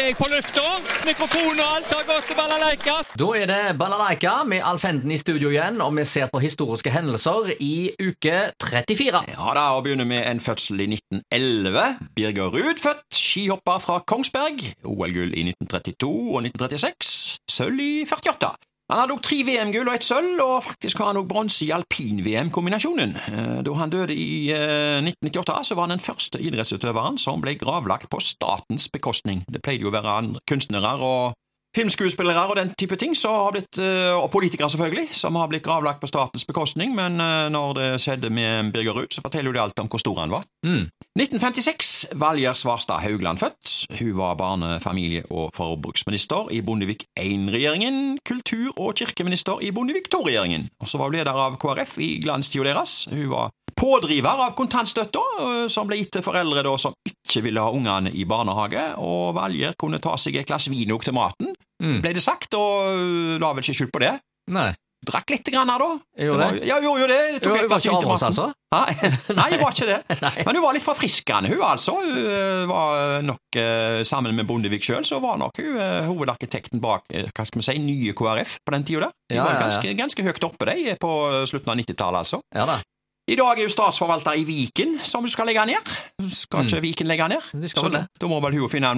[0.00, 0.64] er jeg på lufta.
[1.06, 2.96] Mikrofon og alt har gått til balalaika.
[3.16, 6.92] Da er det Balalaika med Alf Henden i studio igjen, og vi ser på historiske
[6.92, 9.24] hendelser i uke 34.
[9.32, 12.10] Ja da, og begynner med en fødsel i 1911.
[12.16, 14.64] Birger Ruud født, skihopper fra Kongsberg.
[14.84, 17.40] OL-gull i 1932 og 1936.
[17.56, 18.52] Sølv i 48.
[18.86, 21.72] Han hadde også tre VM-gull og ett sølv, og faktisk har han også bronse i
[21.74, 23.16] alpin-VM-kombinasjonen.
[23.32, 27.56] Eh, Da han døde i eh, 1998, så var han den første idrettsutøveren som ble
[27.58, 29.42] gravlagt på statens bekostning.
[29.50, 31.34] Det pleide jo å være kunstnere og
[31.76, 33.12] filmskuespillere og den type ting,
[33.52, 37.74] blitt, eh, og politikere selvfølgelig, som har blitt gravlagt på statens bekostning, men eh, når
[37.74, 40.46] det skjedde med Birger Ruud, så forteller jo det alt om hvor stor han var.
[40.64, 40.86] Mm.
[41.16, 43.70] 1956, valgjør Svarstad Haugland født.
[43.98, 50.68] Hun var barne-, familie- og forbruksminister i Bondevik I-regjeringen, kultur- og kirkeminister i Bondevik II-regjeringen,
[50.80, 53.06] og så var hun leder av KrF i glanstida deres.
[53.08, 57.64] Hun var pådriver av kontantstøtta, øh, som ble gitt til foreldre da som ikke ville
[57.64, 62.00] ha ungene i barnehage, og valgjør kunne ta seg et glass vin til maten, Mm.
[62.00, 64.14] ble det sagt, og øh, la vel ikke skjul på det.
[64.48, 64.70] Nei.
[65.06, 65.88] Drakk litt grann her, da.
[66.24, 66.62] Gjorde det?
[66.66, 67.18] Ja, gjorde jo det.
[67.36, 68.26] Jeg tok Hun et glass vin til maten.
[68.26, 68.46] altså?
[68.72, 69.98] Nei, hun var ikke det.
[70.48, 71.94] Men hun var litt forfriskende, hun altså.
[72.00, 76.80] Hun eh, var nok, eh, sammen med Bondevik sjøl, så var nok hun eh, hovedarkitekten
[76.82, 79.12] bak eh, hva skal vi si, nye KrF på den tida.
[79.30, 81.12] De Ja, var ganske, ganske høyt oppe, de, på
[81.46, 82.40] slutten av 90-tallet, altså.
[82.56, 82.80] Ja da.
[83.26, 85.88] I dag er hun statsforvalter i Viken, som du skal legge ned.
[86.30, 87.42] Skal ikke Viken legge ned?
[87.52, 87.62] Mm.
[87.64, 88.02] De Så da, det.
[88.22, 88.92] da må vel hun finne,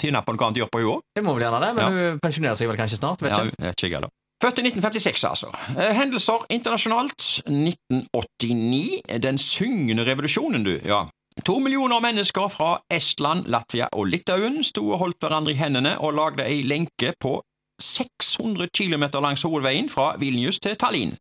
[0.00, 1.02] finne på noe annet å gjøre på, hun òg.
[1.16, 1.90] Det må vel gjerne det, men Ja.
[2.12, 3.20] hun pensjonerer seg vel kanskje snart?
[3.24, 3.60] vet Ja, ikke.
[3.60, 4.12] Ja, ikke jeg heller.
[4.44, 5.46] Født i 1956, altså.
[5.78, 9.00] Eh, Hendelser internasjonalt 1989.
[9.22, 10.78] Den syngende revolusjonen, du.
[10.84, 11.04] ja.
[11.44, 16.12] To millioner mennesker fra Estland, Latvia og Litauen sto og holdt hverandre i hendene og
[16.14, 17.40] lagde ei lenke på
[17.82, 21.16] 600 km langs hovedveien fra Vilnius til Tallinn.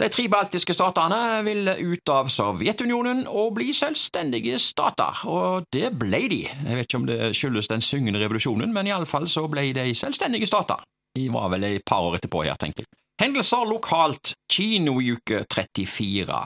[0.00, 6.22] De tre baltiske statene ville ut av Sovjetunionen og bli selvstendige stater, og det ble
[6.28, 6.44] de.
[6.44, 10.48] Jeg vet ikke om det skyldes den syngende revolusjonen, men iallfall så ble de selvstendige
[10.48, 10.84] stater.
[11.18, 12.90] Var vel et par år etterpå her, tenker jeg.
[13.20, 16.38] Hendelser lokalt, kinouke 34.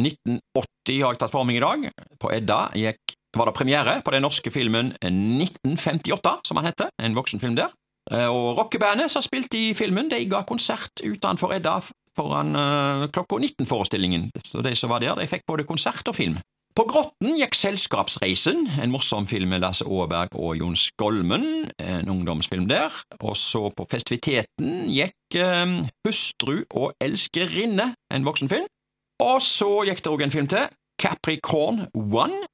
[0.00, 1.88] 1980 har jeg tatt for meg i dag.
[2.20, 7.16] På Edda gikk, var det premiere på den norske filmen 1958, som han heter, en
[7.16, 7.74] voksenfilm der.
[8.10, 11.80] Eh, Og rockebandet som spilte i filmen, de ga konsert utenfor Edda
[12.16, 16.40] foran uh, klokka 19-forestillingen, så de som var der, de fikk både konsert og film.
[16.80, 21.42] På Grotten gikk Selskapsreisen, en morsom film med Lasse Aaberg og Jon Skolmen,
[21.76, 25.74] en ungdomsfilm der, og så på Festiviteten gikk eh,
[26.06, 28.64] Hustru og elskerinne, en voksenfilm,
[29.20, 32.46] og så gikk det òg en film til, Capricorn One.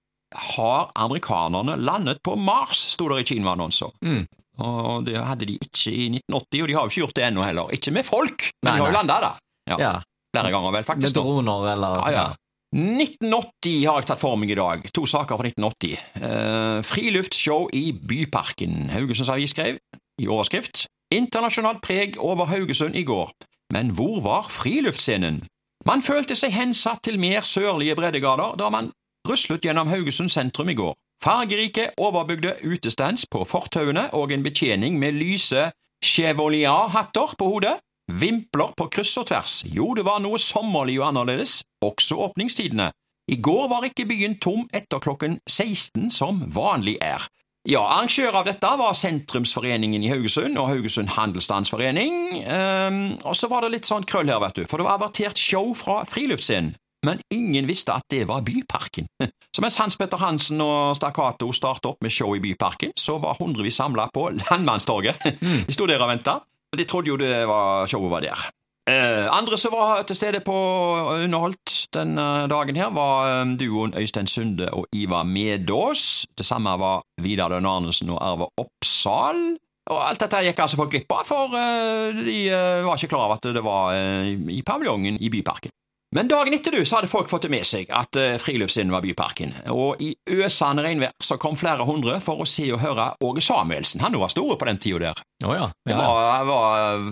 [0.57, 3.95] Har amerikanerne landet på Mars, sto det i kinoannonser.
[4.03, 4.25] Mm.
[4.59, 7.47] Og det hadde de ikke i 1980, og de har jo ikke gjort det ennå
[7.47, 7.71] heller.
[7.79, 9.39] Ikke med folk, men Nei, de har jo landa, der.
[9.71, 9.79] Ja.
[9.85, 9.95] Ja.
[10.35, 11.15] Flere ganger, vel, faktisk.
[11.15, 12.27] Med droner eller Ja, ja.
[12.75, 14.83] 1980 har jeg tatt for meg i dag.
[14.97, 16.01] To saker fra 1980.
[16.19, 18.91] Uh, friluftsshow i Byparken.
[18.95, 19.79] Haugesunds Avis skrev
[20.21, 23.31] i overskrift Internasjonalt preg over Haugesund i går.
[23.73, 25.45] Men hvor var friluftsscenen?
[25.87, 28.91] Man følte seg hensatt til mer sørlige breddegrader da man
[29.29, 30.95] ruslet gjennom Haugesund sentrum i går.
[31.23, 35.71] Fargerike, overbygde utestands på fortauene og en betjening med lyse
[36.05, 37.77] Chevolier-hatter på hodet.
[38.07, 39.63] Vimpler på kryss og tvers.
[39.67, 42.91] Jo, det var noe sommerlig og annerledes, også åpningstidene.
[43.33, 47.27] I går var ikke byen tom etter klokken 16 som vanlig er.
[47.67, 53.65] Ja, arrangør av dette var Sentrumsforeningen i Haugesund og Haugesund Handelsstandsforening, Um, og så var
[53.65, 56.77] det litt sånn krøll her, vet du, for det var avertert show fra friluftsscenen,
[57.07, 59.09] men ingen visste at det var Byparken.
[59.55, 63.39] Så mens Hans Petter Hansen og Stakkato startet opp med show i Byparken, så var
[63.41, 65.27] hundrevis samla på Landmannstorget.
[65.67, 66.39] De sto der og venta,
[66.77, 68.47] de trodde jo det var showet var der.
[68.87, 70.55] Eh, andre som var til stede på
[71.25, 76.27] underholdt denne dagen her, var eh, duoen Øystein Sunde og Ivar Medås.
[76.39, 79.57] Det samme var Vidar Lønn Arnesen og Arve Oppsal.
[79.91, 83.27] Og alt dette gikk altså folk glipp av, for eh, de eh, var ikke klar
[83.27, 85.75] over at det var eh, i paviljongen i Byparken.
[86.15, 89.53] Men dagen etter du, så hadde folk fått det med seg at uh, var Byparken,
[89.75, 94.01] og i øsende regnvær så kom flere hundre for å se og høre Åge Samuelsen.
[94.01, 95.23] Han var stor på den tida der.
[95.43, 95.49] Ja.
[95.85, 95.99] Det ja.
[95.99, 95.99] ja.
[95.99, 97.11] var, var,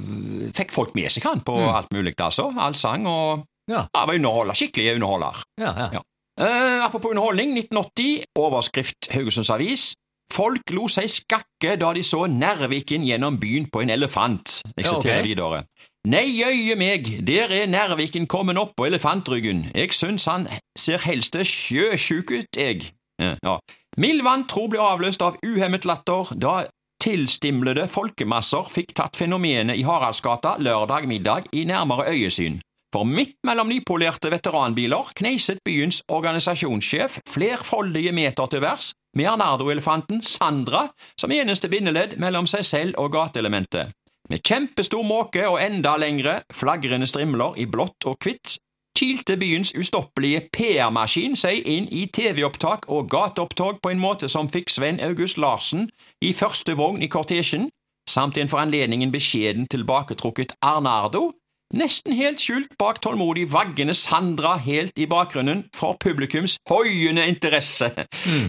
[0.55, 2.53] fikk folk med seg han på alt mulig, altså.
[2.55, 3.87] Allsang og Ja.
[3.89, 5.43] ja, var underholder, skikkelig underholder.
[5.61, 5.89] ja, ja.
[5.99, 6.03] Ja.
[6.41, 9.95] Eh, apropos underholdning, 1980, overskrift Haugesunds Avis.
[10.35, 14.61] Folk lo seg skakke da de så Nærviken gjennom byen på en elefant.
[14.75, 15.23] Jeg Ja, okay.
[15.23, 15.65] videre.
[16.05, 19.63] Nei, jøye meg, der er Nærviken kommet opp på elefantryggen.
[19.73, 20.45] Jeg syns han
[20.77, 22.91] ser helst sjøsjuk ut, jeg.
[23.21, 23.59] Eh, Ja.
[23.97, 26.67] Mild tro ble avløst av uhemmet latter da
[27.01, 32.61] tilstimlede folkemasser fikk tatt fenomenet i Haraldsgata lørdag middag i nærmere øyesyn.
[32.93, 40.89] For midt mellom nypolerte veteranbiler kneiset byens organisasjonssjef flerfoldige meter til værs med Arnardo-elefanten Sandra
[41.21, 43.95] som eneste bindeledd mellom seg selv og gateelementet.
[44.31, 48.57] Med kjempestor måke og enda lengre, flagrende strimler i blått og hvitt
[48.95, 54.71] kilte byens ustoppelige PR-maskin seg inn i TV-opptak og gateopptog på en måte som fikk
[54.71, 55.89] Sven August Larsen
[56.23, 57.69] i første vogn i kortesjen,
[58.09, 61.33] samt en for anledningen beskjeden tilbaketrukket Arnardo,
[61.75, 67.89] nesten helt skjult bak tålmodig vaggende Sandra helt i bakgrunnen for publikums hoiende interesse.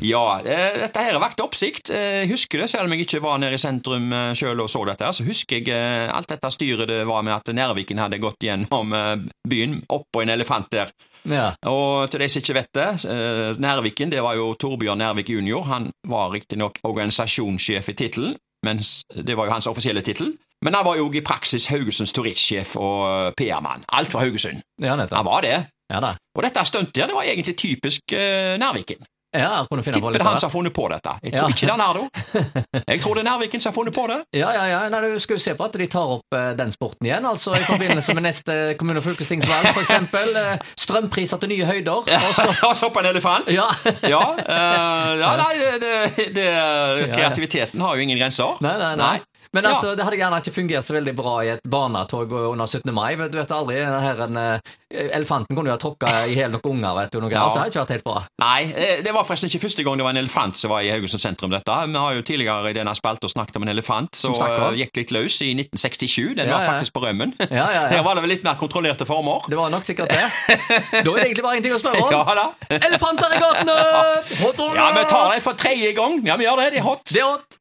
[0.06, 1.90] Ja, eh, dette her vakte oppsikt.
[1.90, 4.70] Eh, Jeg husker det, selv om jeg ikke var nede i sentrum eh, selv og
[4.70, 7.98] så dette, her, så husker jeg eh, alt dette styret det var med at Nærviken
[8.02, 9.16] hadde gått gjennom eh,
[9.48, 10.92] byen, oppå en elefant der.
[11.26, 11.54] Ja.
[11.66, 15.64] Og til de som ikke vet det, eh, Nærviken, det var jo Torbjørn Nærvik jr.
[15.72, 18.36] Han var riktignok organisasjonssjef i tittelen,
[18.66, 20.36] mens det var jo hans offisielle tittel.
[20.66, 23.86] Men han var jo i praksis Haugesunds turistsjef og PR-mann.
[23.94, 24.64] Alt var Haugesund.
[24.82, 25.20] Ja, nettopp.
[25.22, 25.58] Han var det.
[25.94, 26.16] Ja da.
[26.36, 29.06] Og dette stuntet her, det var egentlig typisk uh, Nærviken.
[29.36, 31.12] Ja, jeg kunne finne på Tipper litt det han som har funnet på dette.
[31.26, 31.40] Jeg Ja.
[31.42, 32.04] tror ikke det er Nardo.
[32.92, 34.18] Jeg tror det er Nærviken som har funnet på det.
[34.40, 34.78] Ja, ja, ja.
[34.94, 37.52] Nei, du skal jo se på at de tar opp uh, den sporten igjen, altså
[37.58, 40.32] i forbindelse med neste kommune- og fylkestingsvalg, eksempel.
[40.46, 42.10] Eh, strømpriser til nye høyder.
[42.70, 43.48] Og så på en elefant.
[43.54, 43.66] Ja.
[44.08, 46.48] ja, uh, ja nei, det, det, det,
[47.16, 48.60] kreativiteten har jo ingen grenser.
[48.64, 49.16] Nei, nei, nei.
[49.56, 49.70] Men Ja.
[49.72, 52.92] altså, det hadde gjerne ikke fungert så veldig bra i et barnetog under 17.
[52.94, 53.16] mai.
[53.16, 54.60] Du vet aldri, en, eh,
[54.96, 57.48] Elefanten kunne jo ha tråkka i hjel noen unger, vet du, noe Ja.
[57.50, 58.24] så det hadde ikke vært helt bra.
[58.40, 60.90] Nei, eh, det var forresten ikke første gang det var en elefant som var i
[60.92, 61.50] Haugesund sentrum.
[61.52, 61.72] dette.
[61.88, 65.12] Vi har jo tidligere i denne spalta snakket om en elefant som eh, gikk litt
[65.12, 66.36] løs i 1967.
[66.36, 66.72] Den Ja, var ja.
[66.80, 67.34] faktisk på rømmen.
[67.52, 69.42] Ja, ja, Her var det vel litt mer kontrollerte former.
[69.50, 70.26] Det var nok sikkert det.
[71.06, 72.12] Da er det egentlig bare én ting å spørre om.
[72.12, 72.52] Ja.
[72.70, 73.76] Elefanter i gatene!
[74.76, 76.22] Ja, vi tar det for tredje gang.
[76.26, 76.72] Ja, vi gjør det.
[76.74, 77.04] Det er hot.
[77.06, 77.58] Det er hot.